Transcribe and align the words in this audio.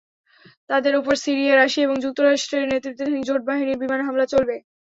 তাদের 0.69 0.93
ওপর 0.95 1.15
Syria, 1.23 1.53
Russia 1.53 1.85
এবং 1.85 1.97
যুক্তরাষ্ট্রের 2.05 2.69
নেতৃত্বাধীন 2.71 3.21
জোট 3.23 3.41
বাহিনীর 3.47 3.81
বিমান 3.81 3.99
হামলা 4.03 4.25
চলবে। 4.33 4.55